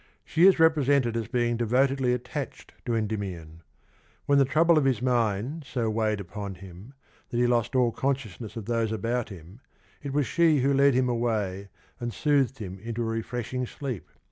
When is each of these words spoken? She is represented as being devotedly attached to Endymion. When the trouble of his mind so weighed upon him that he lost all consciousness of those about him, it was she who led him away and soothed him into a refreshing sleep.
She 0.25 0.47
is 0.47 0.57
represented 0.59 1.15
as 1.15 1.27
being 1.27 1.57
devotedly 1.57 2.11
attached 2.15 2.73
to 2.87 2.95
Endymion. 2.95 3.61
When 4.25 4.39
the 4.39 4.45
trouble 4.45 4.79
of 4.79 4.85
his 4.85 4.99
mind 4.99 5.63
so 5.63 5.91
weighed 5.91 6.19
upon 6.19 6.55
him 6.55 6.95
that 7.29 7.37
he 7.37 7.45
lost 7.45 7.75
all 7.75 7.91
consciousness 7.91 8.55
of 8.57 8.65
those 8.65 8.91
about 8.91 9.29
him, 9.29 9.59
it 10.01 10.11
was 10.11 10.25
she 10.25 10.61
who 10.61 10.73
led 10.73 10.95
him 10.95 11.07
away 11.07 11.69
and 11.99 12.11
soothed 12.11 12.57
him 12.57 12.79
into 12.79 13.03
a 13.03 13.05
refreshing 13.05 13.67
sleep. 13.67 14.09